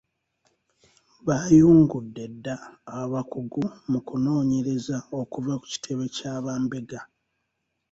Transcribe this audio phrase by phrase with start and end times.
[1.27, 2.55] Baayungudde dda
[2.99, 7.01] abakugu mu kunoonyereza okuva ku kitebe kya bambega.